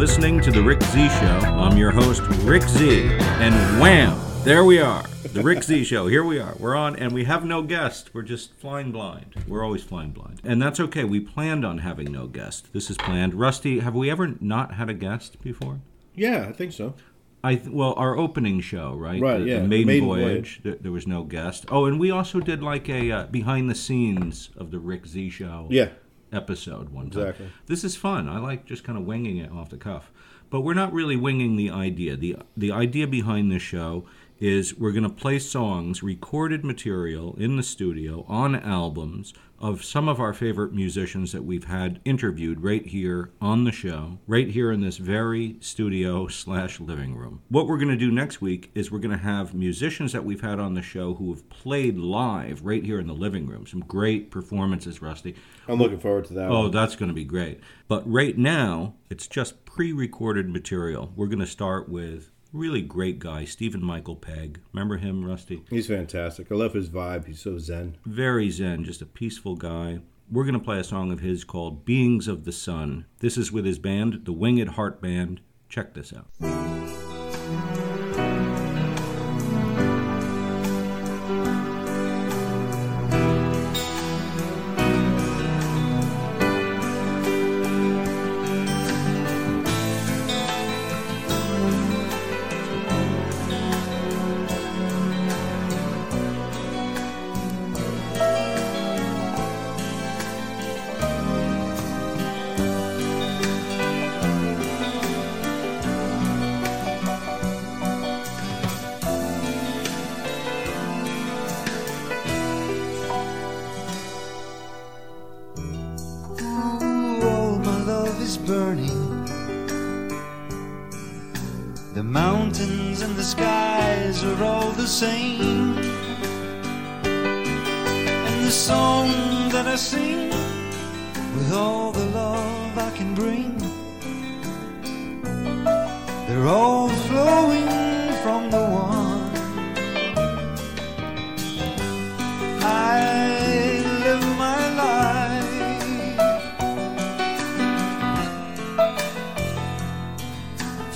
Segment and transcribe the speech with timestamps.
[0.00, 1.38] Listening to The Rick Z Show.
[1.58, 3.02] I'm your host, Rick Z.
[3.20, 4.18] And wham!
[4.44, 5.02] There we are.
[5.34, 6.06] The Rick Z Show.
[6.06, 6.54] Here we are.
[6.58, 8.14] We're on, and we have no guest.
[8.14, 9.34] We're just flying blind.
[9.46, 10.40] We're always flying blind.
[10.42, 11.04] And that's okay.
[11.04, 12.72] We planned on having no guest.
[12.72, 13.34] This is planned.
[13.34, 15.80] Rusty, have we ever not had a guest before?
[16.14, 16.94] Yeah, I think so.
[17.44, 19.20] I th- well, our opening show, right?
[19.20, 20.24] Right, The, yeah, The Maiden, Maiden Voyage.
[20.24, 20.60] Voyage.
[20.62, 21.66] There, there was no guest.
[21.68, 25.28] Oh, and we also did like a uh, behind the scenes of the Rick Z
[25.28, 25.66] Show.
[25.68, 25.90] Yeah.
[26.32, 27.22] Episode one time.
[27.22, 27.50] Exactly.
[27.66, 28.28] This is fun.
[28.28, 30.10] I like just kind of winging it off the cuff.
[30.50, 32.16] But we're not really winging the idea.
[32.16, 34.04] The the idea behind this show
[34.40, 40.08] is we're going to play songs, recorded material in the studio on albums of some
[40.08, 44.72] of our favorite musicians that we've had interviewed right here on the show, right here
[44.72, 47.42] in this very studio slash living room.
[47.50, 50.40] What we're going to do next week is we're going to have musicians that we've
[50.40, 53.66] had on the show who have played live right here in the living room.
[53.66, 55.34] Some great performances, Rusty.
[55.68, 56.48] I'm looking forward to that.
[56.48, 56.70] Oh, one.
[56.70, 57.60] that's going to be great.
[57.86, 61.12] But right now, it's just pre recorded material.
[61.14, 64.60] We're going to start with really great guy, Stephen Michael Pegg.
[64.72, 65.62] Remember him, Rusty?
[65.70, 66.50] He's fantastic.
[66.50, 67.26] I love his vibe.
[67.26, 67.96] He's so zen.
[68.04, 70.00] Very zen, just a peaceful guy.
[70.30, 73.06] We're going to play a song of his called Beings of the Sun.
[73.18, 75.40] This is with his band, the Winged Heart Band.
[75.68, 77.79] Check this out.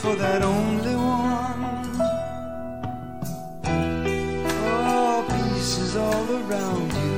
[0.05, 1.63] For that only one.
[3.65, 7.15] Oh, peace is all around you.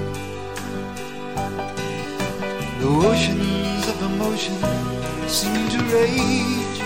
[2.81, 4.57] The oceans of emotion
[5.27, 6.79] seem to rage.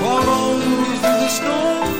[0.00, 1.92] Follow through the storm.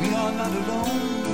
[0.00, 1.24] We are not alone.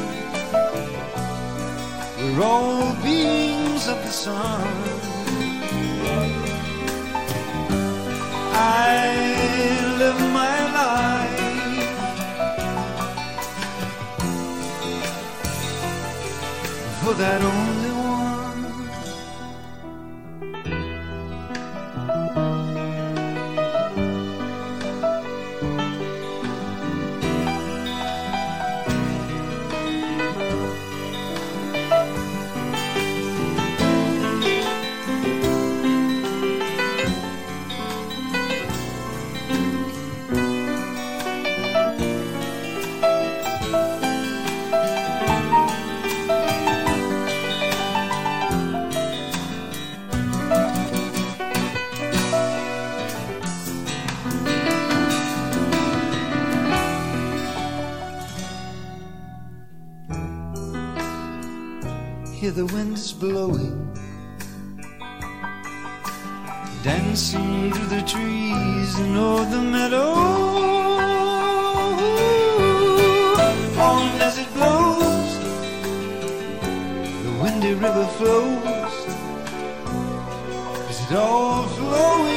[2.19, 4.96] We're all beings of the sun.
[17.19, 17.66] That only
[62.47, 63.75] Hear the winds blowing,
[66.85, 70.13] dancing through the trees and o'er the meadow.
[73.89, 75.39] On as it blows,
[77.25, 78.95] the windy river flows.
[80.89, 82.36] Is it all flowing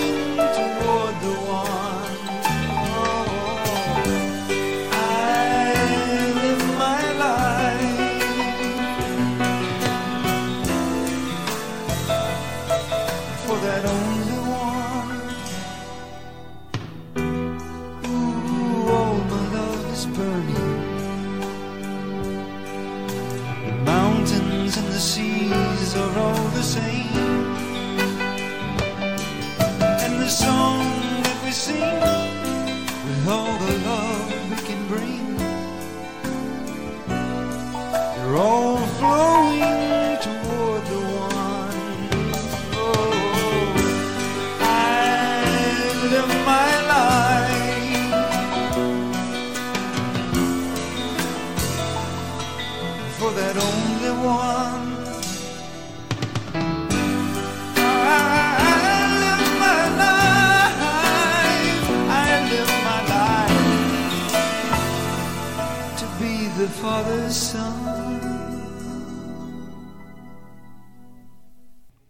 [67.04, 67.96] father's son.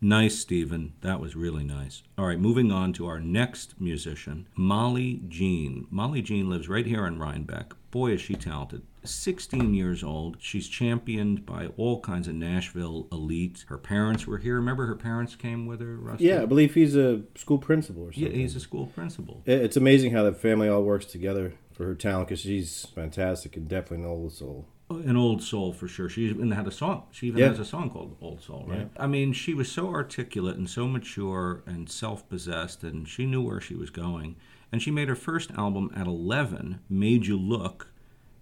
[0.02, 0.94] Nice, Stephen.
[1.02, 2.04] That was really nice.
[2.18, 5.86] All right, moving on to our next musician, Molly Jean.
[5.92, 7.74] Molly Jean lives right here in Rhinebeck.
[7.92, 8.82] Boy, is she talented.
[9.04, 10.38] 16 years old.
[10.40, 13.66] She's championed by all kinds of Nashville elite.
[13.68, 14.56] Her parents were here.
[14.56, 16.26] Remember her parents came with her, Rusty?
[16.26, 18.40] Yeah, I believe he's a school principal or Yeah, something.
[18.40, 19.42] he's a school principal.
[19.46, 23.68] It's amazing how the family all works together for her talent because she's fantastic and
[23.68, 24.66] definitely an old soul.
[24.92, 26.10] An old soul for sure.
[26.10, 27.04] She even had a song.
[27.12, 27.50] She even Yeah.
[27.50, 28.90] has a song called "Old Soul," right?
[28.98, 33.62] I mean, she was so articulate and so mature and self-possessed, and she knew where
[33.62, 34.36] she was going.
[34.72, 37.92] And she made her first album at 11, "Made You Look."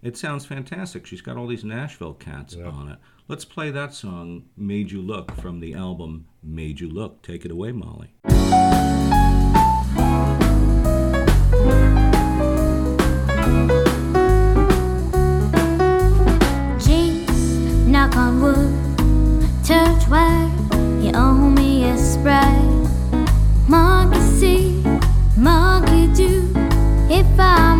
[0.02, 1.06] It sounds fantastic.
[1.06, 2.98] She's got all these Nashville cats on it.
[3.28, 7.50] Let's play that song, "Made You Look," from the album "Made You Look." Take it
[7.50, 8.14] away, Molly.
[21.98, 22.88] Sprite.
[23.68, 24.82] Monkey see,
[25.36, 26.50] monkey do.
[27.10, 27.77] If I'm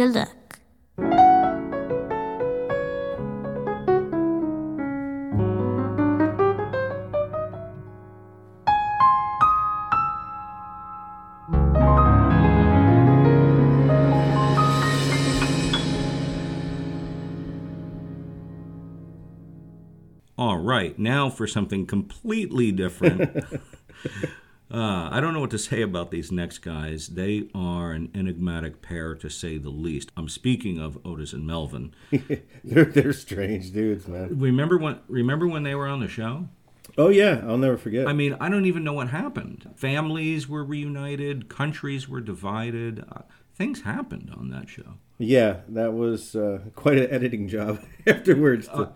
[0.00, 0.28] Made you look.
[20.38, 23.44] All right, now for something completely different.
[24.72, 27.08] uh, I don't know what to say about these next guys.
[27.08, 30.10] They are an enigmatic pair, to say the least.
[30.16, 31.94] I'm speaking of Otis and Melvin.
[32.64, 34.38] They're they're strange dudes, man.
[34.38, 35.00] Remember when?
[35.08, 36.48] Remember when they were on the show?
[36.98, 38.06] Oh yeah, I'll never forget.
[38.08, 39.70] I mean, I don't even know what happened.
[39.76, 43.04] Families were reunited, countries were divided.
[43.10, 43.22] Uh,
[43.54, 44.94] things happened on that show.
[45.18, 48.90] yeah, that was uh, quite an editing job afterwards to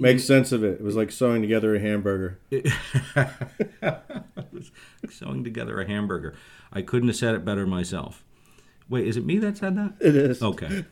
[0.00, 0.80] Make sense of it.
[0.80, 2.38] It was like sewing together a hamburger.
[5.10, 6.34] sewing together a hamburger.
[6.72, 8.24] I couldn't have said it better myself.
[8.88, 9.94] Wait, is it me that said that?
[10.00, 10.42] It is.
[10.42, 10.84] Okay.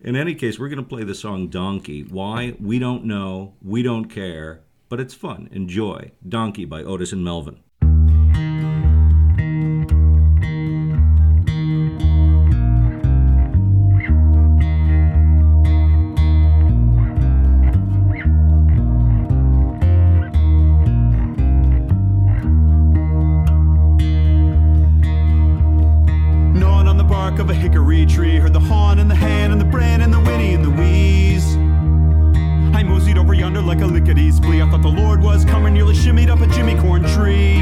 [0.00, 2.02] In any case, we're going to play the song Donkey.
[2.02, 2.54] Why?
[2.60, 3.54] We don't know.
[3.62, 4.62] We don't care.
[4.88, 5.48] But it's fun.
[5.52, 6.12] Enjoy.
[6.26, 7.60] Donkey by Otis and Melvin.
[28.10, 30.70] tree, heard the hon and the han and the bran and the whinny and the
[30.70, 31.56] wheeze.
[32.74, 34.66] I moseyed over yonder like a lickety splee.
[34.66, 37.58] I thought the Lord was coming, nearly shimmied up a Jimmy Corn tree.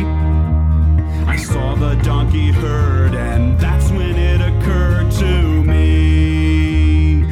[1.27, 7.23] I saw the donkey herd, and that's when it occurred to me.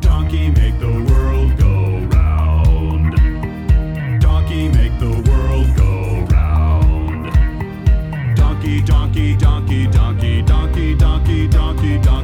[0.00, 3.12] Donkey make the world go round.
[4.20, 7.32] Donkey make the world go round.
[8.36, 12.15] Donkey, donkey, donkey, donkey, donkey, donkey, donkey.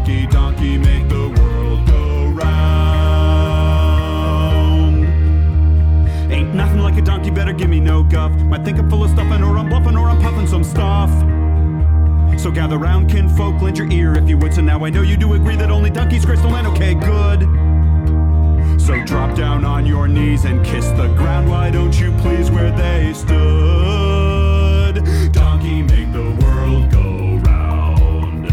[7.35, 8.33] Better give me no guff.
[8.33, 11.11] Might think I'm full of stuffing, or I'm bluffing, or I'm puffing some stuff.
[12.41, 14.53] So gather round, kinfolk, lend your ear if you would.
[14.55, 16.67] So now I know you do agree that only donkeys crystal land.
[16.69, 17.43] Okay, good.
[18.81, 21.49] So drop down on your knees and kiss the ground.
[21.49, 25.05] Why don't you please where they stood?
[25.33, 28.51] Donkey make the world go round.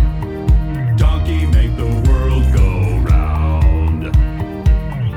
[0.98, 4.12] Donkey make the world go round.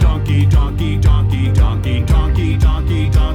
[0.00, 3.31] Donkey, donkey, donkey, donkey, donkey, donkey, donkey, donkey,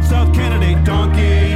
[0.00, 0.84] down south candidate?
[0.84, 1.54] Donkey.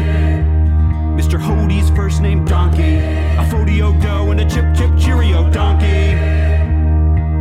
[1.21, 1.39] Mr.
[1.39, 2.97] Hodie's first name Donkey.
[3.37, 6.15] A Fodio dough and a chip chip Cheerio Donkey.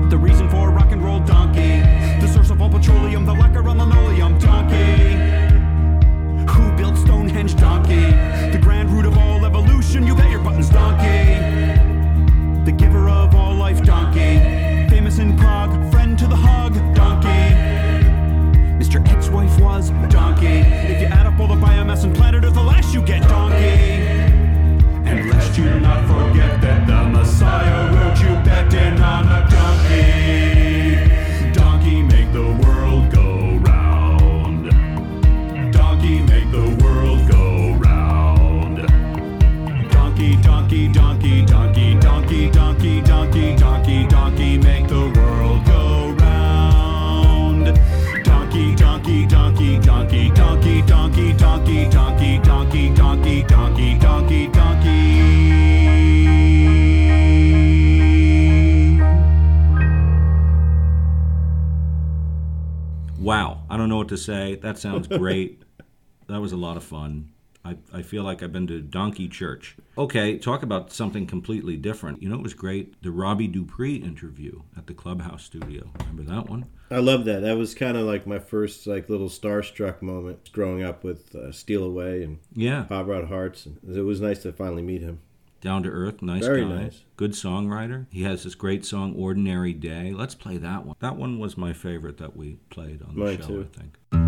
[0.09, 1.81] The reason for rock and roll Donkey.
[2.21, 5.13] The source of all petroleum, the lacquer on linoleum Donkey.
[6.51, 8.11] Who built Stonehenge Donkey?
[8.51, 11.39] The grand root of all evolution, you bet your buttons Donkey.
[12.65, 14.89] The giver of all life Donkey.
[14.89, 15.37] Famous in
[19.81, 20.59] Donkey.
[20.91, 23.55] If you add up all the biomass and planet Earth, the last you get Donkey.
[25.09, 29.49] And lest you not forget that the Messiah wrote you betting on a.
[29.49, 30.72] Donkey
[63.83, 64.55] don't know what to say.
[64.55, 65.61] That sounds great.
[66.27, 67.29] that was a lot of fun.
[67.65, 69.77] I, I feel like I've been to Donkey Church.
[69.97, 72.21] Okay, talk about something completely different.
[72.21, 73.01] You know, it was great.
[73.03, 75.89] The Robbie Dupree interview at the Clubhouse studio.
[75.99, 76.65] Remember that one?
[76.91, 77.41] I love that.
[77.41, 81.51] That was kind of like my first like little starstruck moment growing up with uh,
[81.53, 82.85] Steal Away and Yeah.
[82.87, 83.65] Hot Rod Hearts.
[83.65, 85.19] And it was nice to finally meet him.
[85.63, 86.83] Down to earth, nice Very guy.
[86.83, 87.05] nice.
[87.15, 88.05] Good songwriter.
[88.09, 90.11] He has this great song, Ordinary Day.
[90.13, 90.97] Let's play that one.
[90.99, 93.69] That one was my favorite that we played on the Mine show, too.
[93.73, 94.22] I think.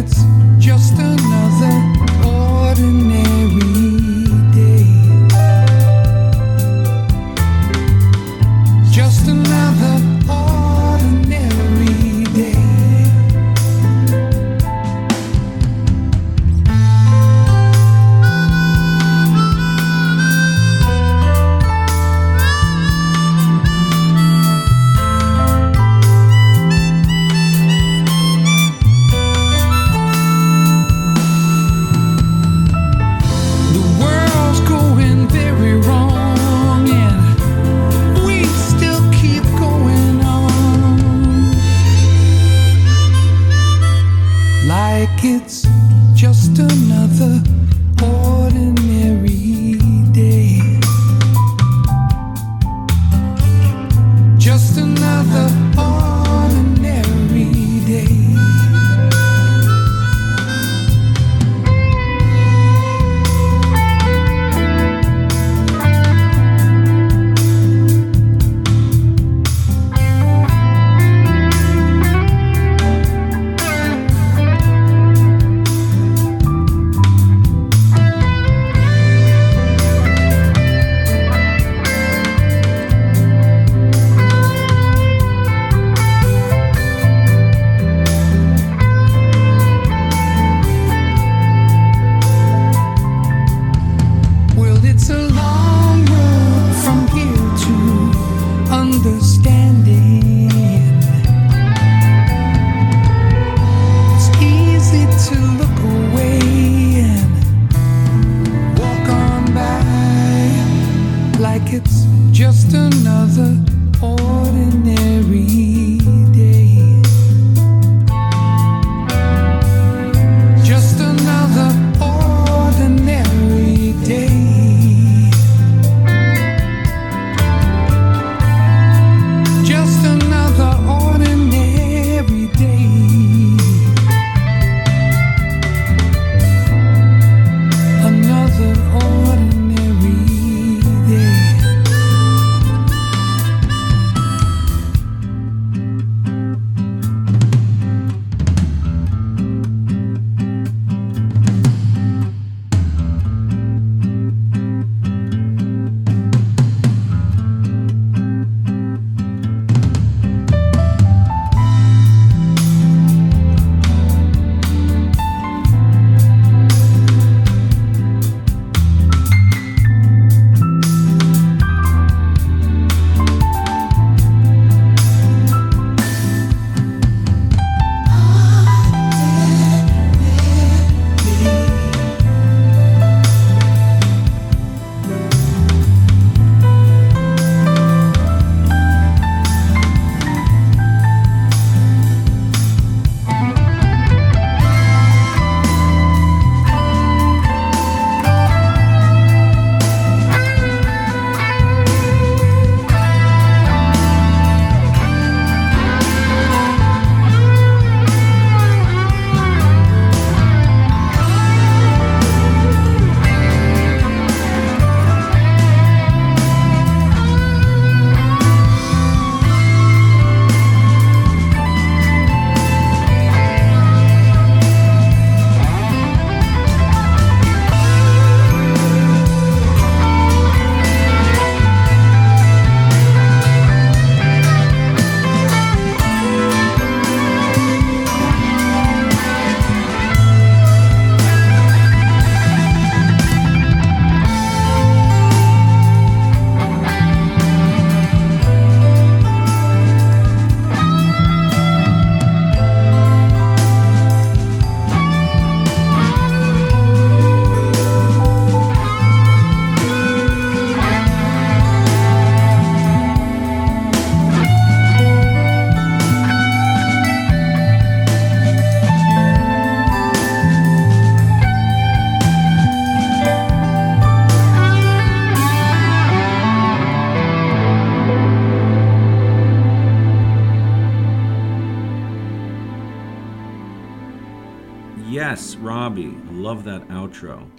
[0.00, 0.39] By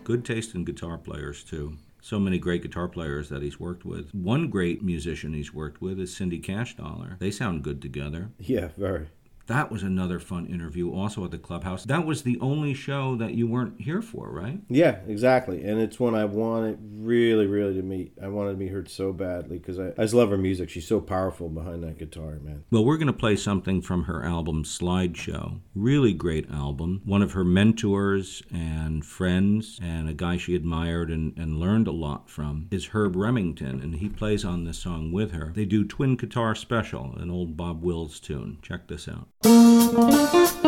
[0.04, 1.78] Good taste in guitar players, too.
[2.02, 4.14] So many great guitar players that he's worked with.
[4.14, 7.20] One great musician he's worked with is Cindy Cashdollar.
[7.20, 8.32] They sound good together.
[8.40, 9.10] Yeah, very.
[9.52, 11.84] That was another fun interview, also at the clubhouse.
[11.84, 14.62] That was the only show that you weren't here for, right?
[14.70, 15.66] Yeah, exactly.
[15.66, 18.14] And it's one I wanted really, really to meet.
[18.24, 20.70] I wanted to meet her so badly because I, I just love her music.
[20.70, 22.64] She's so powerful behind that guitar, man.
[22.72, 25.60] Well, we're going to play something from her album Slideshow.
[25.76, 27.02] Really great album.
[27.04, 31.92] One of her mentors and friends, and a guy she admired and, and learned a
[31.92, 35.52] lot from, is Herb Remington, and he plays on this song with her.
[35.54, 38.60] They do Twin Guitar Special, an old Bob Wills tune.
[38.62, 39.28] Check this out.
[39.44, 40.61] thank you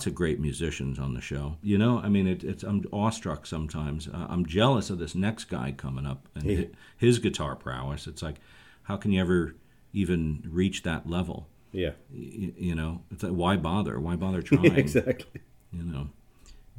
[0.00, 1.58] lots of great musicians on the show.
[1.62, 4.08] You know, I mean, it, it's I'm awestruck sometimes.
[4.08, 6.56] Uh, I'm jealous of this next guy coming up and Yeah.
[6.56, 8.06] hi- his guitar prowess.
[8.06, 8.36] It's like,
[8.84, 9.56] how can you ever
[9.92, 11.48] even reach that level?
[11.72, 11.90] Yeah.
[12.10, 14.00] Y- you know, it's like, why bother?
[14.00, 14.74] Why bother trying?
[14.74, 15.42] exactly.
[15.70, 16.08] you know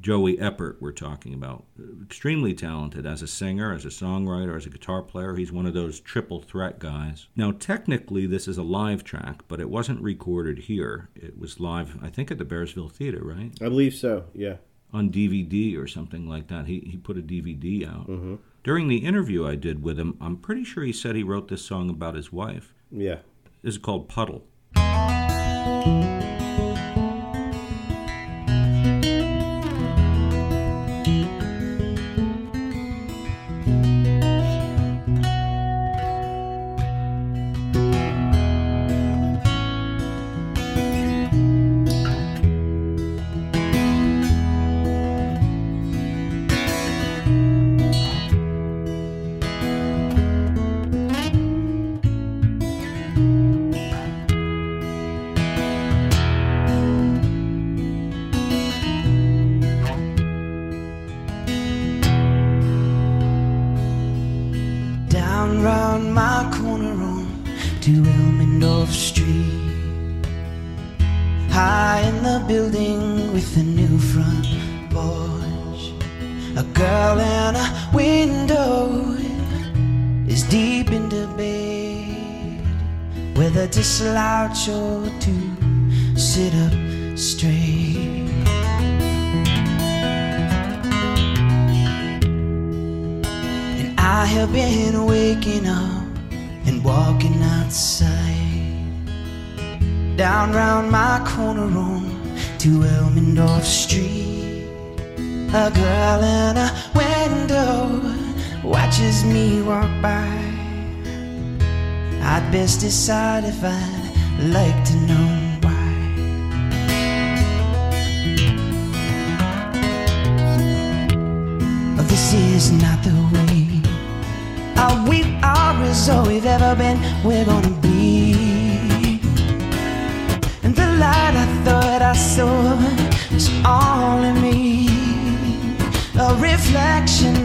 [0.01, 1.65] joey Eppard we're talking about.
[2.01, 5.35] Extremely talented as a singer as a songwriter as a guitar player.
[5.35, 7.27] He's one of those triple threat guys.
[7.35, 11.09] Now technically this is a live track but it wasn't recorded here.
[11.15, 13.51] It was live i think at the bearsville theater right?
[13.61, 14.25] I believe so.
[14.33, 14.55] Yeah.
[14.93, 16.65] on dvd or something like that.
[16.67, 18.07] He, he put a dvd out.
[18.09, 18.35] Mm-hmm.
[18.63, 21.63] During the interview i did with him i'm pretty sure he said he wrote this
[21.63, 22.73] song about his wife.
[22.91, 23.19] Yeah.
[23.61, 24.47] this is called puddle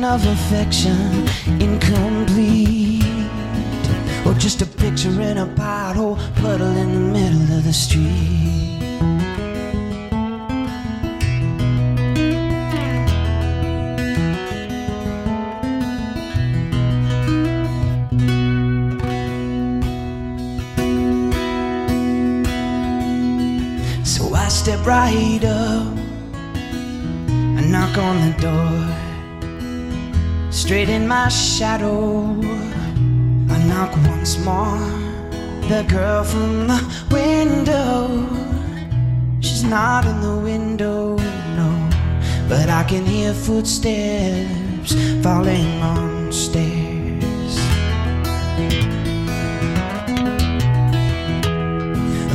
[0.07, 1.27] of affection,
[1.61, 3.03] incomplete.
[4.25, 8.05] Or just a picture in a pothole, puddle in the middle of the street.
[24.05, 25.87] So I step right up
[27.59, 28.76] and knock on the door.
[30.66, 32.24] Straight in my shadow,
[33.55, 34.81] I knock once more.
[35.68, 38.26] The girl from the window,
[39.40, 41.18] she's not in the window,
[41.55, 41.70] no.
[42.48, 47.55] But I can hear footsteps falling on stairs.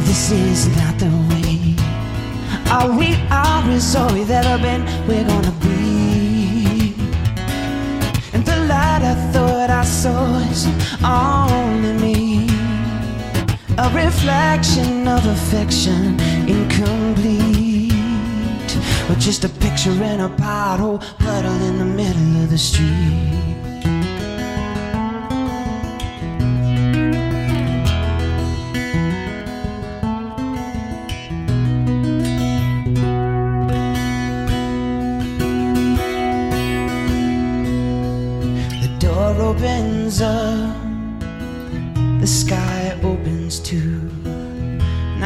[0.07, 1.75] This is not the way.
[2.71, 4.85] Are we are as all we've ever been?
[5.05, 6.30] We're gonna be.
[9.11, 10.65] I thought I saw is
[11.03, 12.47] only me.
[13.77, 17.91] A reflection of affection, incomplete.
[19.09, 23.60] Or just a picture in a pothole, puddle in the middle of the street.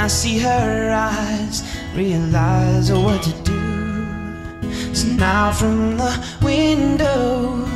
[0.05, 1.63] I see her eyes,
[1.95, 4.93] realize what to do.
[4.93, 6.13] So now from the
[6.43, 7.67] window,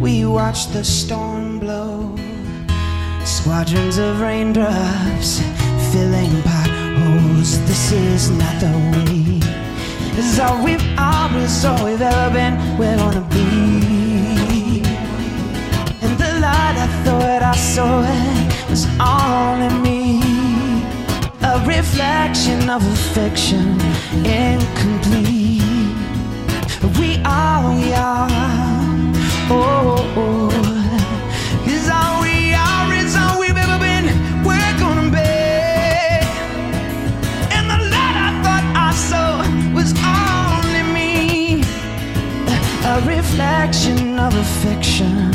[0.00, 2.16] we watch the storm blow.
[3.24, 5.40] Squadrons of raindrops
[5.92, 7.64] filling potholes.
[7.68, 9.38] This is not the way.
[10.18, 12.54] It's all we've always, all we've ever been.
[12.76, 14.82] We're gonna be.
[16.02, 20.21] And the light I thought I saw it was all in me.
[21.66, 23.78] Reflection of affection,
[24.24, 25.62] incomplete.
[26.98, 28.28] We are, we are.
[29.48, 31.66] Oh, oh, oh.
[31.66, 34.06] Is all we are, is all we've ever been.
[34.44, 35.18] We're gonna be.
[37.56, 41.62] And the light I thought I saw was only me.
[42.84, 45.31] A reflection of affection,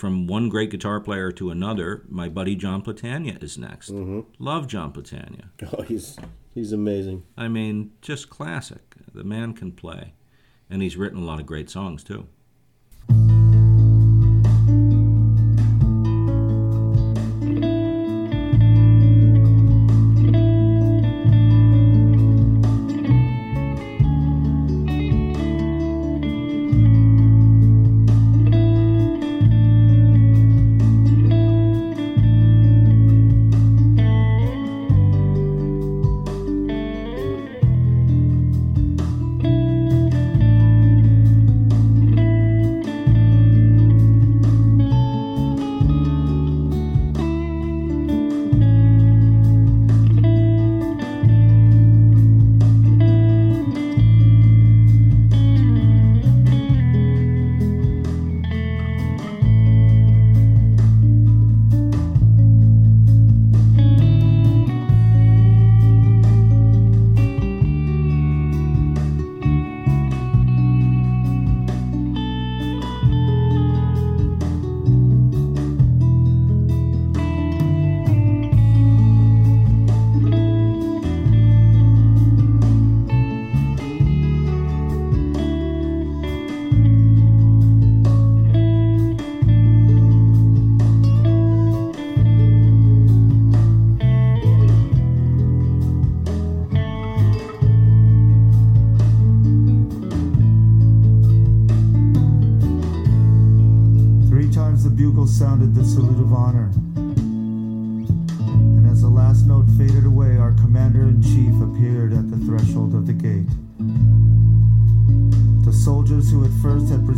[0.00, 3.90] from one great guitar player to another, my buddy John Platania is next.
[3.90, 4.20] Mm-hmm.
[4.38, 5.50] Love John Platania.
[5.72, 6.18] Oh, he's
[6.54, 7.22] he's amazing.
[7.36, 8.94] I mean, just classic.
[9.12, 10.14] The man can play.
[10.70, 12.26] And he's written a lot of great songs, too.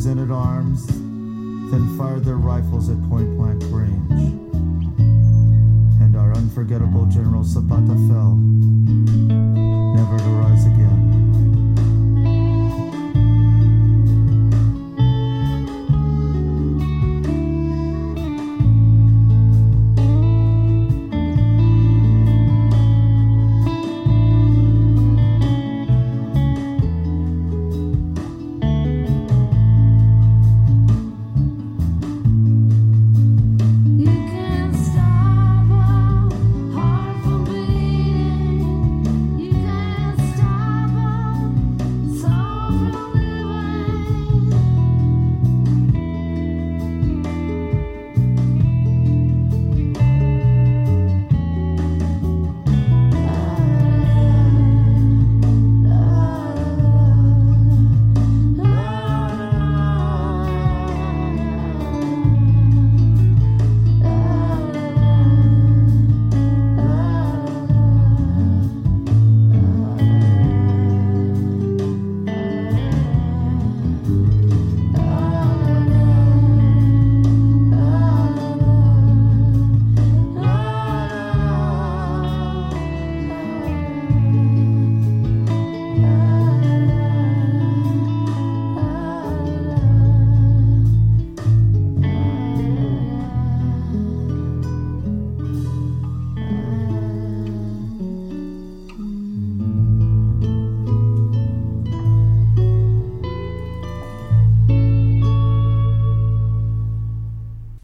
[0.02, 0.84] Presented arms
[1.70, 4.34] then fired their rifles at point blank range.
[6.02, 8.34] And our unforgettable General Zapata fell,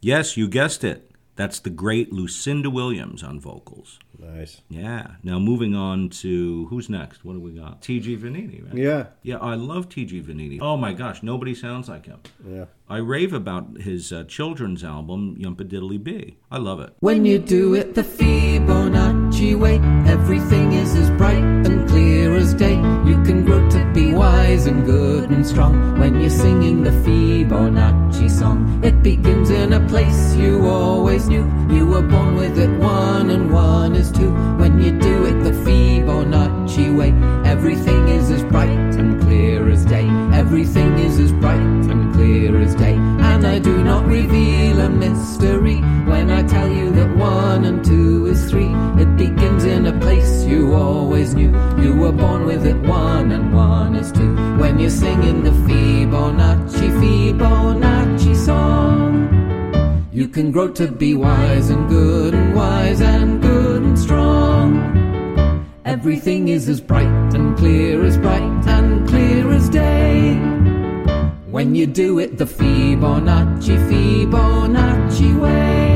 [0.08, 1.10] Yes, you guessed it.
[1.36, 3.98] That's the great Lucinda Williams on vocals.
[4.18, 4.62] Nice.
[4.70, 5.16] Yeah.
[5.22, 7.26] Now moving on to who's next?
[7.26, 7.82] What do we got?
[7.82, 8.16] T.G.
[8.16, 8.74] Vanini, right?
[8.74, 9.06] Yeah.
[9.22, 10.22] Yeah, I love T.G.
[10.22, 10.60] Vanini.
[10.62, 12.20] Oh my gosh, nobody sounds like him.
[12.42, 12.64] Yeah.
[12.88, 16.38] I rave about his uh, children's album, Yumpa Diddly Bee.
[16.50, 16.94] I love it.
[17.00, 19.76] When you do it the Fibonacci way,
[20.10, 21.67] everything is as bright
[22.48, 22.76] as day.
[23.08, 28.30] You can grow to be wise and good and strong when you're singing the Fibonacci
[28.30, 28.80] song.
[28.82, 31.44] It begins in a place you always knew.
[31.70, 34.32] You were born with it, one and one is two.
[34.60, 37.12] When you do it the Fibonacci way,
[37.44, 40.08] everything is as bright and clear as day.
[40.32, 42.94] Everything is as bright and clear as day.
[43.30, 45.80] And I do not reveal a mystery
[46.12, 48.72] when I tell you that one and two is three.
[49.02, 49.47] It begins in
[49.88, 51.50] a place you always knew.
[51.82, 54.34] You were born with it, one and one is two.
[54.58, 59.06] When you're singing the Fibonacci, Fibonacci song.
[60.12, 64.68] You can grow to be wise and good and wise and good and strong.
[65.86, 70.34] Everything is as bright and clear as bright and clear as day.
[71.50, 75.87] When you do it the Fibonacci, Fibonacci way.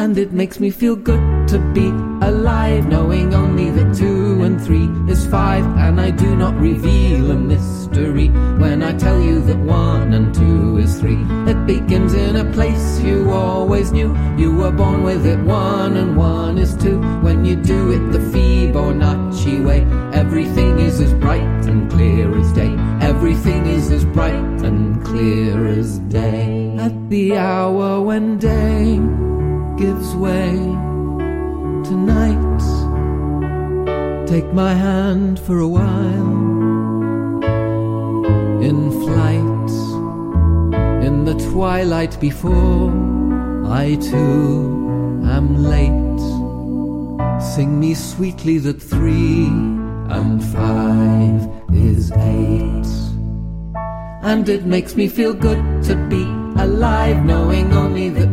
[0.00, 1.88] And it makes me feel good to be
[2.24, 5.64] alive, knowing only that two and three is five.
[5.76, 8.28] And I do not reveal a mystery
[8.62, 11.18] when I tell you that one and two is three.
[11.50, 14.16] It begins in a place you always knew.
[14.36, 17.00] You were born with it, one and one is two.
[17.26, 19.80] When you do it the Fibonacci way,
[20.16, 22.72] everything is as bright and clear as day.
[23.00, 26.76] Everything is as bright and clear as day.
[26.78, 29.00] At the hour when day
[29.78, 30.50] gives way
[31.84, 32.58] tonight.
[34.26, 36.38] take my hand for a while
[38.60, 39.70] in flight
[41.06, 42.90] in the twilight before
[43.66, 46.22] I too am late.
[47.40, 49.46] Sing me sweetly that three
[50.16, 51.40] and five
[51.72, 52.90] is eight.
[54.22, 56.24] And it makes me feel good to be
[56.60, 58.27] alive, knowing only that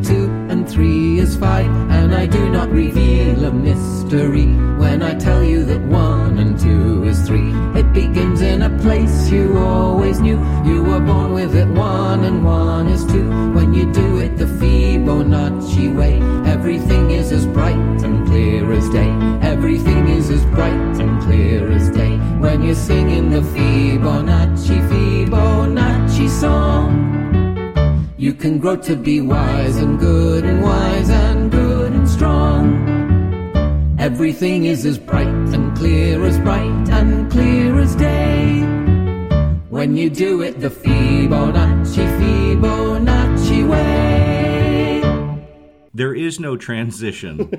[2.26, 4.48] I do not reveal a mystery
[4.82, 7.54] when I tell you that one and two is three.
[7.80, 10.40] It begins in a place you always knew.
[10.66, 13.30] You were born with it, one and one is two.
[13.54, 16.16] When you do it the Fibonacci way,
[16.52, 19.12] everything is as bright and clear as day.
[19.44, 22.18] Everything is as bright and clear as day.
[22.40, 26.90] When you're singing the Fibonacci, Fibonacci song.
[28.18, 31.25] You can grow to be wise and good and wise and.
[34.06, 38.62] Everything is as bright and clear as bright and clear as day.
[39.70, 45.02] When you do it the Fibonacci, Fibonacci way.
[45.96, 47.38] There is no transition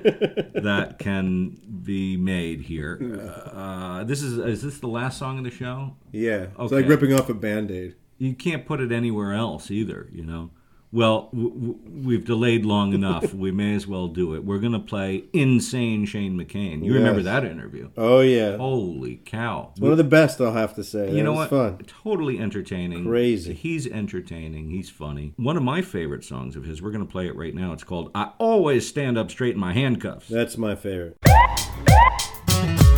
[0.54, 3.18] that can be made here.
[3.52, 5.96] Uh, this is is this the last song of the show?
[6.12, 6.76] Yeah, it's Okay.
[6.76, 7.96] like ripping off a band aid.
[8.18, 10.08] You can't put it anywhere else either.
[10.12, 10.50] You know.
[10.96, 13.34] Well, w- w- we've delayed long enough.
[13.34, 14.44] we may as well do it.
[14.44, 17.90] We're gonna play "Insane Shane McCain." You remember that interview?
[17.98, 19.72] Oh yeah, Holy cow!
[19.78, 20.40] one of the best.
[20.40, 21.10] I'll have to say.
[21.10, 21.50] you That know what?
[21.50, 21.78] Fun.
[22.02, 23.04] Totally entertaining.
[23.04, 23.52] Crazy.
[23.52, 24.70] He's entertaining.
[24.70, 25.34] He's funny.
[25.36, 26.80] One of my favorite songs of his.
[26.80, 27.72] We're going to play it right now.
[27.74, 31.18] It's called "I Always Stand Up Straight in My Handcuffs." That's my favorite.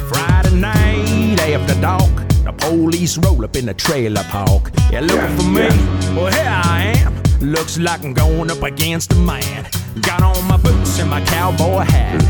[0.09, 4.71] Friday night after dark, the police roll up in the trailer park.
[4.93, 5.69] You looking for me?
[6.17, 7.28] Well, here I am.
[7.41, 9.65] Looks like I'm going up against a man.
[10.01, 12.21] Got on my boots and my cowboy hat.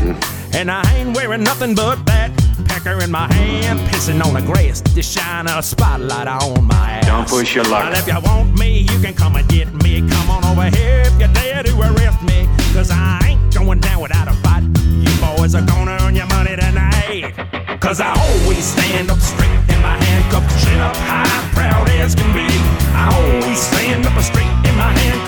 [0.53, 2.31] And I ain't wearing nothing but that.
[2.67, 7.07] Pecker in my hand, pissing on the grass to shine a spotlight on my ass.
[7.07, 7.85] Don't push your luck.
[7.85, 10.07] Well, if you want me, you can come and get me.
[10.07, 12.47] Come on over here if you're there to arrest me.
[12.73, 14.63] Cause I ain't going down without a fight.
[14.91, 17.33] You boys are gonna earn your money tonight.
[17.81, 22.31] Cause I always stand up straight in my handcuffs, chin up high, proud as can
[22.31, 22.45] be.
[22.93, 24.58] I always stand up straight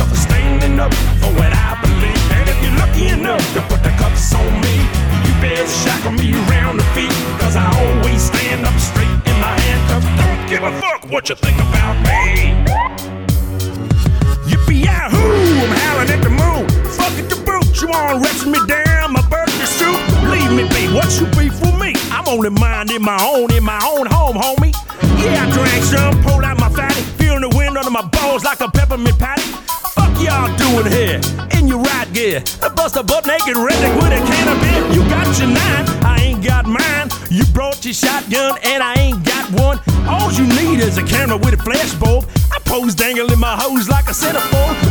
[0.01, 2.31] my handcuffs, standing up for what I believe.
[2.31, 4.75] And if you're lucky enough to put the cuffs on me,
[5.25, 7.11] you better shackle me around the feet.
[7.39, 10.07] Cause I always stand up straight in my handcuffs.
[10.17, 12.53] Don't give a fuck what you think about me.
[14.49, 15.17] Yippee yahoo!
[15.63, 16.67] I'm howling at the moon.
[16.97, 17.81] Fuck it the boot.
[17.81, 19.99] You wanna arrest me down my birthday suit?
[20.29, 20.93] Leave me be.
[20.93, 21.93] What you be for me?
[22.11, 24.73] I'm only minding my own in my own home, homie.
[25.21, 28.59] Yeah, I drank some, pulled out my fatty, feeling the wind under my balls like
[28.61, 29.70] a peppermint patty.
[30.21, 31.19] Y'all doing here
[31.57, 32.43] in your right gear?
[32.61, 34.93] I bust a butt naked redneck with a can of beer.
[34.93, 37.09] You got your nine, I ain't got mine.
[37.31, 39.79] You brought your shotgun and I ain't got one.
[40.07, 42.25] All you need is a camera with a flash bulb.
[42.51, 44.90] I pose dangling my hose like a centerfold.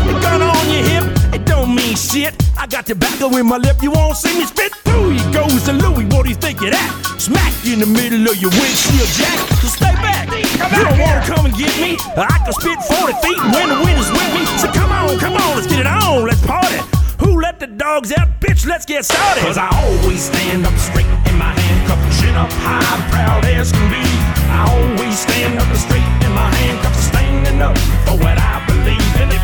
[1.91, 2.35] Mean shit.
[2.57, 5.13] I got tobacco in my lip, you won't see me spit through.
[5.13, 6.91] You goes to Louis, what do you think of that?
[7.19, 9.39] Smack you in the middle of your windshield jack.
[9.59, 10.31] So stay back.
[10.31, 11.99] You don't wanna come and get me.
[12.15, 14.47] I can spit 40 feet when the wind is with me.
[14.63, 16.79] So come on, come on, let's get it on, let's party.
[17.19, 18.67] Who let the dogs out, bitch?
[18.67, 19.43] Let's get started.
[19.43, 23.87] Cause I always stand up straight in my handcuffs, chin up high, proud as can
[23.91, 24.05] be.
[24.47, 27.77] I always stand up straight in my handcuffs, standing up
[28.07, 28.61] for what I believe.
[28.61, 28.70] And if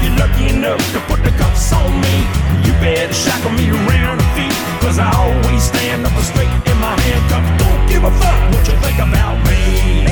[0.06, 2.16] you're lucky enough to put the cuffs on me,
[2.62, 4.54] you better shackle me around the feet.
[4.80, 7.50] Cause I always stand up straight in my handcuffs.
[7.62, 10.06] Don't give a fuck what you think about me.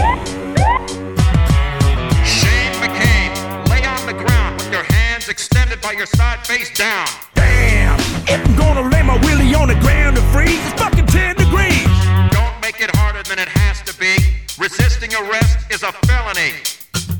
[2.26, 3.30] Shane McCain,
[3.70, 7.06] lay on the ground with your hands extended by your side face down.
[7.34, 11.36] Damn, if I'm gonna lay my willy on the ground and freeze, it's fucking 10
[11.36, 11.86] degrees.
[12.34, 14.16] Don't make it harder than it has to be.
[14.58, 16.52] Resisting arrest is a felony.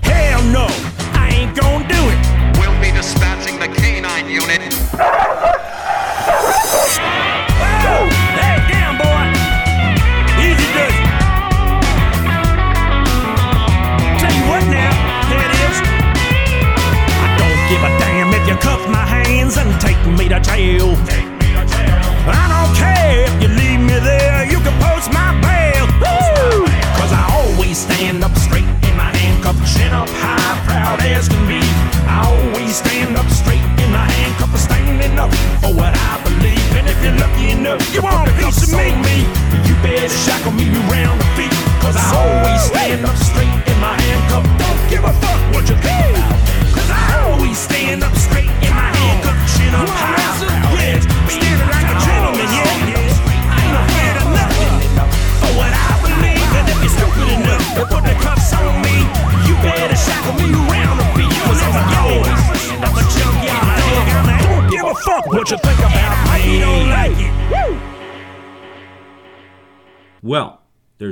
[0.03, 0.67] Hell no,
[1.15, 2.54] I ain't gonna do it.
[2.75, 4.75] We'll be dispatching the canine unit.
[8.35, 9.31] Hey, down, boy.
[10.43, 10.95] Easy does.
[14.19, 14.91] Tell you what now.
[17.23, 20.97] I don't give a damn if you cuff my hands and take me to jail.
[21.07, 22.03] Take me to jail.
[22.27, 25.54] I don't care if you leave me there, you can post my bail.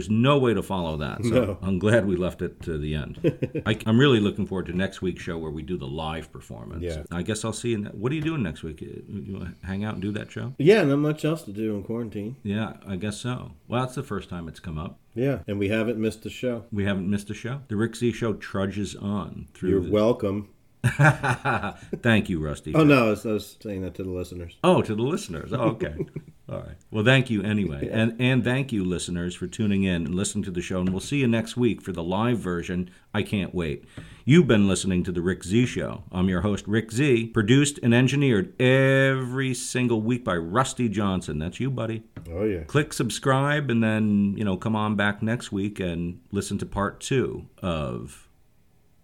[0.02, 1.24] There's no way to follow that.
[1.24, 1.58] So No.
[1.62, 3.62] I'm glad we left it to the end.
[3.66, 6.82] I, I'm really looking forward to next week's show where we do the live performance.
[6.82, 7.04] Yeah.
[7.12, 7.78] I guess I'll see you.
[7.78, 8.80] ne- What are you doing next week?
[8.80, 10.54] You, hang out and do that show?
[10.58, 12.34] Yeah, not much else to do in quarantine.
[12.42, 13.52] Yeah, I guess so.
[13.68, 14.98] Well, that's the first time it's come up.
[15.14, 16.64] Yeah, and we haven't missed a show.
[16.72, 17.60] We haven't missed a show.
[17.68, 19.70] The Rick Z Show trudges on through.
[19.70, 20.48] You're the- welcome.
[20.84, 22.74] Thank you, Rusty.
[22.74, 24.56] Oh no, I was, I was saying that to the listeners.
[24.64, 25.52] Oh, to the listeners.
[25.52, 25.94] Oh, okay.
[26.52, 26.76] All right.
[26.90, 27.88] Well, thank you anyway.
[28.02, 31.00] And and thank you listeners for tuning in and listening to the show and we'll
[31.00, 32.90] see you next week for the live version.
[33.14, 33.84] I can't wait.
[34.24, 36.04] You've been listening to the Rick Z show.
[36.12, 41.38] I'm your host Rick Z, produced and engineered every single week by Rusty Johnson.
[41.38, 42.02] That's you, buddy.
[42.30, 42.64] Oh yeah.
[42.64, 47.00] Click subscribe and then, you know, come on back next week and listen to part
[47.00, 48.28] 2 of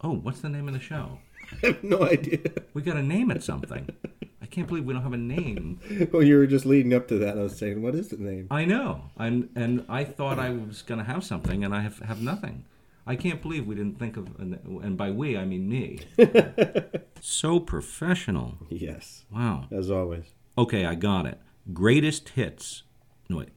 [0.00, 1.18] Oh, what's the name of the show?
[1.62, 2.38] I have no idea.
[2.74, 3.88] We got to name it something.
[4.48, 5.78] I can't believe we don't have a name.
[6.12, 7.36] well, you were just leading up to that.
[7.38, 8.46] I was saying, what is the name?
[8.50, 11.98] I know, and and I thought I was going to have something, and I have
[11.98, 12.64] have nothing.
[13.06, 16.00] I can't believe we didn't think of, and by we I mean me.
[17.20, 18.58] so professional.
[18.70, 19.66] Yes, Wow.
[19.70, 20.24] as always.
[20.56, 21.38] Okay, I got it.
[21.72, 22.84] Greatest hits.
[23.28, 23.48] No wait.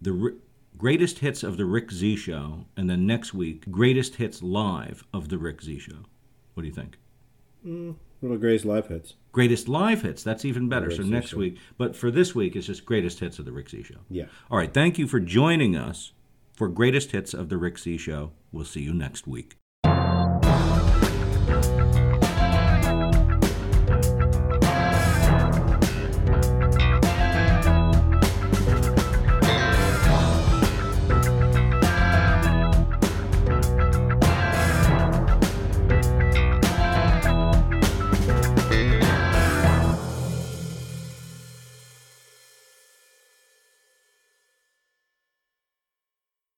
[0.00, 0.36] The Ri-
[0.78, 5.28] greatest hits of the Rick Z Show, and then next week, greatest hits live of
[5.30, 6.04] the Rick Z Show.
[6.54, 6.96] What do you think?
[7.66, 9.14] Mm, Little Gray's live hits.
[9.32, 10.22] Greatest live hits.
[10.22, 10.90] That's even better.
[10.90, 11.38] So next Show.
[11.38, 14.00] week, but for this week, it's just greatest hits of the Rick Z Show.
[14.08, 14.26] Yeah.
[14.50, 14.72] All right.
[14.72, 16.12] Thank you for joining us
[16.54, 18.32] for greatest hits of the Rick Z Show.
[18.52, 19.56] We'll see you next week.